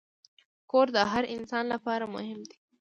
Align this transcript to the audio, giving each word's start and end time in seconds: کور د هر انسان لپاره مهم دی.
کور 0.71 0.87
د 0.95 0.97
هر 1.11 1.23
انسان 1.35 1.63
لپاره 1.73 2.05
مهم 2.15 2.39
دی. 2.49 2.55